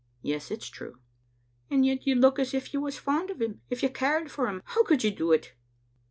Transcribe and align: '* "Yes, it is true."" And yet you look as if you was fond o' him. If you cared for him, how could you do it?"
'* 0.11 0.21
"Yes, 0.23 0.49
it 0.49 0.63
is 0.63 0.69
true."" 0.71 0.97
And 1.69 1.85
yet 1.85 2.07
you 2.07 2.15
look 2.15 2.39
as 2.39 2.55
if 2.55 2.73
you 2.73 2.81
was 2.81 2.97
fond 2.97 3.29
o' 3.29 3.35
him. 3.35 3.61
If 3.69 3.83
you 3.83 3.89
cared 3.89 4.31
for 4.31 4.47
him, 4.47 4.63
how 4.65 4.83
could 4.83 5.03
you 5.03 5.11
do 5.11 5.31
it?" 5.31 5.53